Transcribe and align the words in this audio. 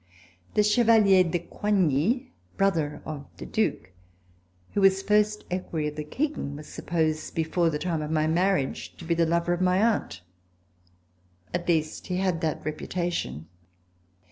The 0.55 0.63
Chevalier 0.63 1.23
de 1.23 1.37
Coigny, 1.37 2.31
brother 2.57 3.03
of 3.05 3.27
the 3.37 3.45
Due, 3.45 3.79
who 4.73 4.81
was 4.81 5.03
first 5.03 5.43
equerry 5.51 5.87
of 5.87 5.95
the 5.95 6.03
King, 6.03 6.55
was 6.55 6.65
supposed, 6.65 7.35
before 7.35 7.69
the 7.69 7.77
time 7.77 8.01
of 8.01 8.09
my 8.09 8.25
marriage, 8.25 8.97
to 8.97 9.05
be 9.05 9.13
the 9.13 9.27
lover 9.27 9.53
of 9.53 9.61
my 9.61 9.77
aunt. 9.77 10.21
At 11.53 11.67
least 11.67 12.07
he 12.07 12.17
had 12.17 12.41
that 12.41 12.65
reputation. 12.65 13.45